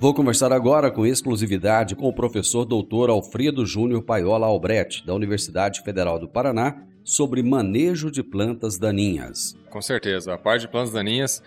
[0.00, 5.82] Vou conversar agora com exclusividade com o professor doutor Alfredo Júnior Paiola Albrecht, da Universidade
[5.82, 9.56] Federal do Paraná, sobre manejo de plantas daninhas.
[9.68, 11.42] Com certeza, a parte de plantas daninhas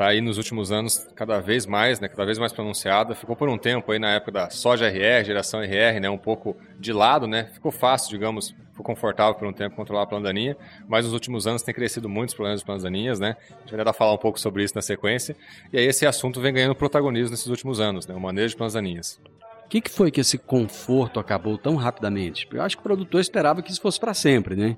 [0.00, 3.14] está aí nos últimos anos cada vez mais, né, cada vez mais pronunciada.
[3.14, 6.56] Ficou por um tempo aí na época da soja RR, geração RR, né, um pouco
[6.78, 7.50] de lado, né?
[7.52, 10.56] Ficou fácil, digamos, ficou confortável por um tempo controlar a planta daninha,
[10.88, 13.36] mas nos últimos anos tem crescido muitos problemas de plantas daninhas, né?
[13.50, 15.36] A gente vai tentar falar um pouco sobre isso na sequência.
[15.70, 18.74] E aí esse assunto vem ganhando protagonismo nesses últimos anos, né, o manejo de plantas
[18.74, 19.20] daninhas.
[19.66, 22.48] O que, que foi que esse conforto acabou tão rapidamente?
[22.50, 24.76] Eu acho que o produtor esperava que isso fosse para sempre, né?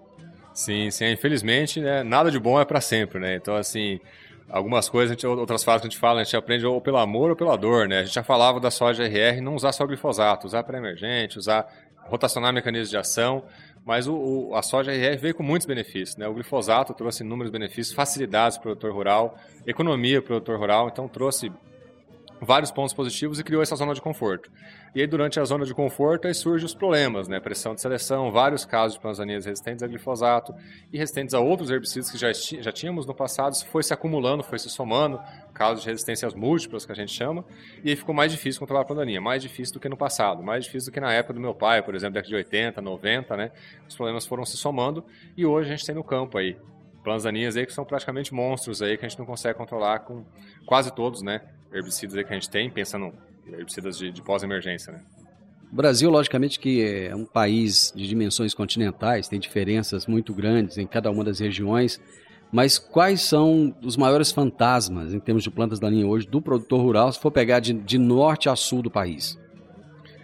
[0.53, 1.11] Sim, sim.
[1.13, 3.37] Infelizmente, né, nada de bom é para sempre, né?
[3.37, 4.01] Então, assim,
[4.49, 7.31] algumas coisas, gente, outras frases que a gente fala, a gente aprende ou pelo amor
[7.31, 8.01] ou pela dor, né?
[8.01, 11.67] A gente já falava da soja RR não usar só glifosato, usar pré-emergente, usar
[12.05, 13.45] rotacionar mecanismos de ação,
[13.85, 16.29] mas o, o, a soja RR veio com muitos benefícios, né?
[16.29, 20.89] O glifosato trouxe inúmeros benefícios, facilidades para o produtor rural, economia para o produtor rural,
[20.89, 21.51] então trouxe
[22.41, 24.51] vários pontos positivos e criou essa zona de conforto.
[24.95, 27.41] E aí, durante a zona de conforto, aí surgem os problemas, né?
[27.41, 30.55] Pressão de seleção, vários casos de plantas resistentes a glifosato
[30.93, 34.43] e resistentes a outros herbicidas que já, já tínhamos no passado, isso foi se acumulando,
[34.43, 35.19] foi se somando,
[35.55, 37.43] casos de resistências múltiplas, que a gente chama,
[37.83, 40.65] e aí ficou mais difícil controlar a plantaninha, mais difícil do que no passado, mais
[40.65, 43.51] difícil do que na época do meu pai, por exemplo, década de 80, 90, né?
[43.89, 45.03] Os problemas foram se somando
[45.35, 46.55] e hoje a gente tem no campo aí
[47.03, 50.23] plantas daninhas aí que são praticamente monstros aí que a gente não consegue controlar com
[50.67, 51.41] quase todos, né?
[51.73, 53.13] Herbicidas aí que a gente tem, pensando
[53.47, 55.01] herbicidas de, de pós-emergência, né?
[55.73, 60.87] O Brasil, logicamente, que é um país de dimensões continentais, tem diferenças muito grandes em
[60.87, 61.99] cada uma das regiões,
[62.53, 67.11] mas quais são os maiores fantasmas em termos de plantas daninhas hoje do produtor rural,
[67.11, 69.39] se for pegar de, de norte a sul do país?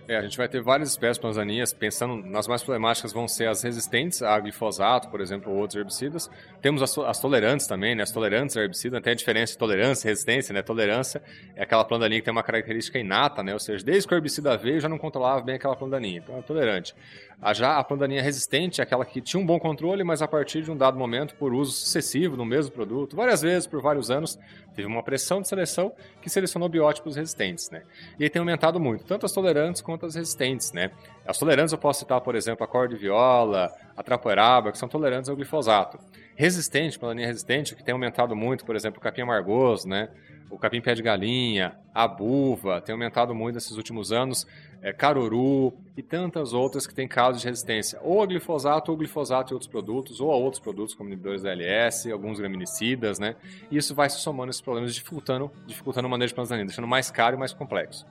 [0.08, 3.62] É, a gente vai ter várias espécies plantaninhas, pensando nas mais problemáticas vão ser as
[3.62, 6.30] resistentes a glifosato, por exemplo, ou outros herbicidas.
[6.62, 8.04] Temos as, as tolerantes também, né?
[8.04, 10.62] As tolerantes a herbicida, tem a diferença de tolerância e resistência, né?
[10.62, 11.22] Tolerância
[11.54, 13.52] é aquela plantaninha que tem uma característica inata, né?
[13.52, 16.40] Ou seja, desde que o herbicida veio, já não controlava bem aquela plantaninha, então é
[16.40, 16.94] tolerante.
[17.40, 20.62] A, já a plantaninha resistente é aquela que tinha um bom controle, mas a partir
[20.62, 24.36] de um dado momento, por uso sucessivo no mesmo produto, várias vezes, por vários anos,
[24.74, 27.82] teve uma pressão de seleção que selecionou biótipos resistentes, né?
[28.18, 30.90] E aí tem aumentado muito, tanto as tolerantes quanto as resistentes, né?
[31.26, 35.36] As tolerantes eu posso citar, por exemplo, a corda-viola, a trapoeraba, que são tolerantes ao
[35.36, 35.98] glifosato.
[36.34, 40.08] Resistente, plantaninha resistente, que tem aumentado muito, por exemplo, o capim amargoso, né?
[40.50, 44.46] O capim pé de galinha, a buva, tem aumentado muito nesses últimos anos,
[44.80, 49.52] é, caruru e tantas outras que têm casos de resistência, ou a glifosato, ou glifosato
[49.52, 53.36] e outros produtos, ou a outros produtos como inibidores da LS, alguns graminicidas, né?
[53.70, 56.88] E isso vai se somando esses problemas, dificultando, dificultando o manejo de plantas daninhas, deixando
[56.88, 58.06] mais caro e mais complexo.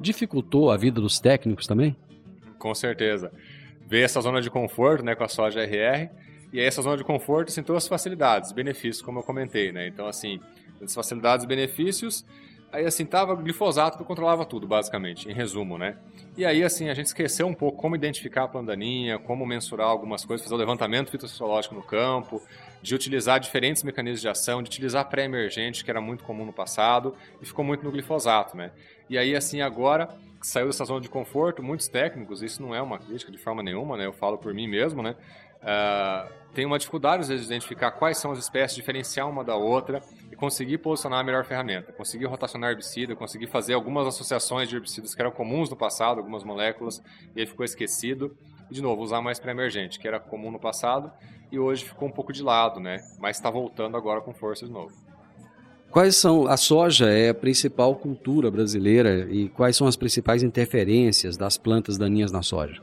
[0.00, 1.96] Dificultou a vida dos técnicos também?
[2.58, 3.32] Com certeza.
[3.86, 6.10] Veio essa zona de conforto, né, com a soja RR,
[6.52, 9.86] e aí essa zona de conforto assim, trouxe facilidades, benefícios, como eu comentei, né?
[9.86, 10.40] Então, assim,
[10.82, 12.24] as facilidades e benefícios,
[12.72, 15.96] aí assim, tava glifosato que controlava tudo, basicamente, em resumo, né?
[16.36, 20.24] E aí, assim, a gente esqueceu um pouco como identificar a plandaninha, como mensurar algumas
[20.24, 22.42] coisas, fazer o levantamento fitossociológico no campo,
[22.82, 27.14] de utilizar diferentes mecanismos de ação, de utilizar pré-emergente, que era muito comum no passado,
[27.40, 28.70] e ficou muito no glifosato, né?
[29.08, 30.08] E aí, assim, agora
[30.40, 33.96] saiu dessa zona de conforto, muitos técnicos, isso não é uma crítica de forma nenhuma,
[33.96, 34.06] né?
[34.06, 35.16] Eu falo por mim mesmo, né?
[35.56, 39.56] Uh, tem uma dificuldade, às vezes, de identificar quais são as espécies, diferenciar uma da
[39.56, 40.00] outra
[40.30, 41.92] e conseguir posicionar a melhor ferramenta.
[41.92, 46.44] Conseguir rotacionar herbicida, conseguir fazer algumas associações de herbicidas que eram comuns no passado, algumas
[46.44, 47.02] moléculas,
[47.34, 48.36] e aí ficou esquecido.
[48.70, 51.12] E, de novo, usar mais pré-emergente, que era comum no passado
[51.50, 52.98] e hoje ficou um pouco de lado, né?
[53.18, 54.92] Mas está voltando agora com força de novo.
[55.90, 61.36] Quais são a soja é a principal cultura brasileira e quais são as principais interferências
[61.36, 62.82] das plantas daninhas na soja?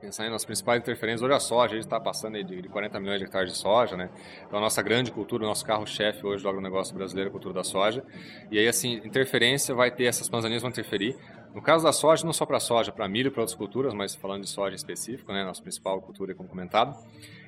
[0.00, 3.24] Pensando nas principais interferências, hoje a soja, a gente está passando de 40 milhões de
[3.24, 4.08] hectares de soja, né?
[4.46, 7.54] Então a nossa grande cultura, o nosso carro-chefe hoje do agronegócio brasileiro é a cultura
[7.54, 8.04] da soja.
[8.50, 11.16] E aí, assim, interferência vai ter, essas plantas daninhas vão interferir.
[11.54, 14.14] No caso da soja, não só para soja, para milho e para outras culturas, mas
[14.14, 15.44] falando de soja em específico, né?
[15.44, 16.96] Nossa principal cultura, como comentado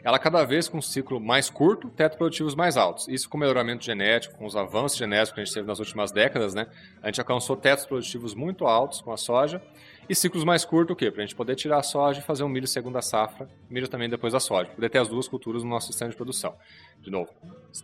[0.02, 3.06] ela cada vez com um ciclo mais curto, teto produtivos mais altos.
[3.08, 6.10] Isso com o melhoramento genético, com os avanços genéticos que a gente teve nas últimas
[6.10, 6.66] décadas, né?
[7.02, 9.62] A gente alcançou tetos produtivos muito altos com a soja
[10.08, 11.10] e ciclos mais curtos, o quê?
[11.10, 14.08] Para a gente poder tirar a soja e fazer um milho segunda safra, milho também
[14.08, 16.56] depois da soja, poder ter as duas culturas no nosso sistema de produção.
[17.00, 17.30] De novo,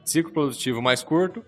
[0.04, 1.44] ciclo produtivo mais curto,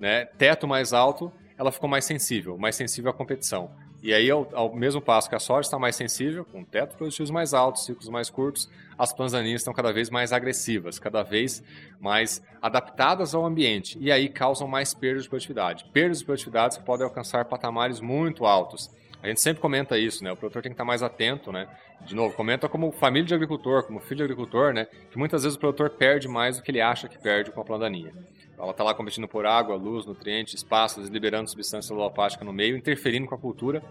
[0.00, 0.26] né?
[0.26, 3.70] teto mais alto, ela ficou mais sensível, mais sensível à competição.
[4.04, 7.30] E aí, ao, ao, mesmo passo que a soja está mais sensível, com tetos produtivos
[7.30, 11.64] mais altos, ciclos mais curtos, as plantas daninhas estão cada vez mais agressivas, cada vez
[11.98, 13.96] mais adaptadas ao ambiente.
[13.98, 15.86] E aí causam mais perdas de produtividade.
[15.90, 18.90] Perdas de produtividade que podem alcançar patamares muito altos.
[19.22, 20.30] A gente sempre comenta isso, né?
[20.32, 21.66] O produtor tem que estar mais atento, né?
[22.04, 24.86] De novo, comenta como família de agricultor, como filho de agricultor, né?
[25.10, 27.64] Que muitas vezes o produtor perde mais do que ele acha que perde com a
[27.64, 28.12] planta daninha.
[28.58, 33.26] Ela está lá competindo por água, luz, nutrientes, espaço, liberando substância celulopática no meio, interferindo
[33.26, 33.82] com a cultura.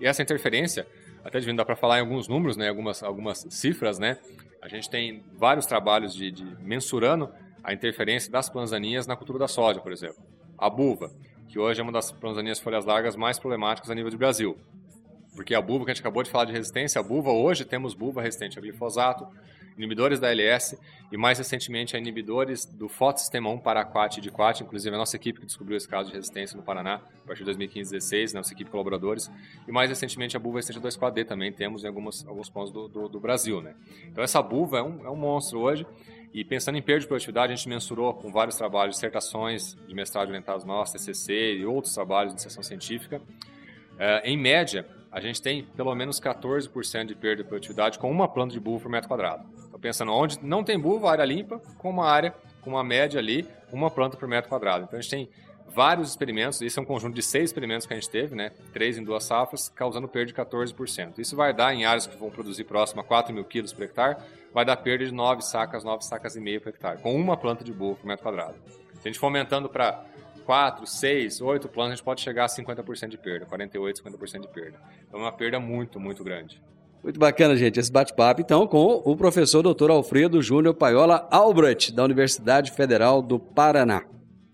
[0.00, 0.86] E essa interferência,
[1.24, 4.18] até devendo dar para falar em alguns números, né, algumas, algumas cifras, né?
[4.62, 7.28] A gente tem vários trabalhos de, de mensurando
[7.62, 10.22] a interferência das planzaninhas na cultura da soja, por exemplo.
[10.56, 11.10] A buva,
[11.48, 14.56] que hoje é uma das planzaninhas folhas largas mais problemáticas a nível de Brasil.
[15.34, 17.92] Porque a buva, que a gente acabou de falar de resistência, a buva, hoje temos
[17.94, 19.26] buva resistente a glifosato,
[19.76, 20.78] inibidores da LS
[21.10, 24.98] e mais recentemente a inibidores do fotossistema 1 para quat e de quat, inclusive a
[24.98, 28.32] nossa equipe que descobriu esse caso de resistência no Paraná a partir de 2015 2016,
[28.32, 29.30] nossa equipe de colaboradores,
[29.66, 33.08] e mais recentemente a buva resistente 2,4-D também temos em algumas, alguns pontos do, do,
[33.08, 33.60] do, Brasil.
[33.60, 33.74] Né?
[34.06, 35.86] Então essa buva é um, é um monstro hoje
[36.32, 40.28] e pensando em perda de produtividade, a gente mensurou com vários trabalhos, dissertações de mestrado
[40.28, 43.22] orientados nossos, TCC e outros trabalhos de iniciação científica.
[43.96, 48.26] É, em média, a gente tem pelo menos 14% de perda de produtividade com uma
[48.26, 49.44] planta de buva por metro quadrado.
[49.62, 53.46] Estou pensando onde não tem buva, área limpa, com uma área, com uma média ali,
[53.72, 54.86] uma planta por metro quadrado.
[54.86, 55.28] Então a gente tem
[55.68, 58.50] vários experimentos, isso é um conjunto de seis experimentos que a gente teve, né?
[58.72, 61.20] Três em duas safras, causando perda de 14%.
[61.20, 64.16] Isso vai dar, em áreas que vão produzir próximo a 4 mil quilos por hectare,
[64.52, 67.62] vai dar perda de 9 sacas, 9 sacas e meia por hectare, com uma planta
[67.62, 68.56] de buva por metro quadrado.
[68.94, 70.04] Se a gente for aumentando para
[70.44, 74.48] 4, 6, 8 planos, a gente pode chegar a 50% de perda, 48, 50% de
[74.48, 74.78] perda.
[75.08, 76.60] Então é uma perda muito, muito grande.
[77.02, 79.90] Muito bacana, gente, esse bate-papo, então, com o professor Dr.
[79.90, 84.04] Alfredo Júnior Paiola Albrecht, da Universidade Federal do Paraná.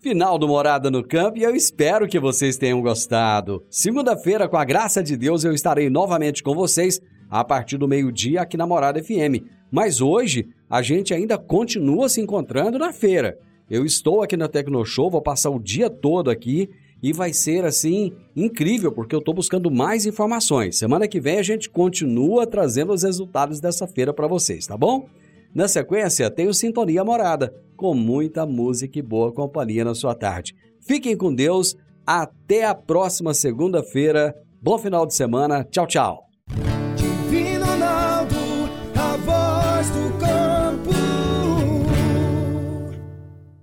[0.01, 3.63] Final do Morada no Campo e eu espero que vocês tenham gostado.
[3.69, 8.41] Segunda-feira, com a graça de Deus, eu estarei novamente com vocês a partir do meio-dia
[8.41, 9.45] aqui na Morada FM.
[9.71, 13.37] Mas hoje, a gente ainda continua se encontrando na feira.
[13.71, 16.69] Eu estou aqui na Tecnoshow, vou passar o dia todo aqui
[17.01, 20.77] e vai ser assim incrível, porque eu estou buscando mais informações.
[20.77, 25.07] Semana que vem a gente continua trazendo os resultados dessa feira para vocês, tá bom?
[25.55, 30.53] Na sequência, tem o Sintonia Morada, com muita música e boa companhia na sua tarde.
[30.81, 34.35] Fiquem com Deus, até a próxima segunda-feira.
[34.61, 35.63] Bom final de semana.
[35.63, 36.30] Tchau, tchau.